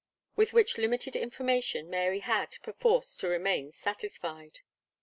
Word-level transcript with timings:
With 0.35 0.51
which 0.51 0.79
limited 0.79 1.15
information 1.15 1.87
Mary 1.87 2.21
had, 2.21 2.57
perforce, 2.63 3.15
to 3.17 3.27
remain 3.27 3.71
satisfied. 3.71 4.61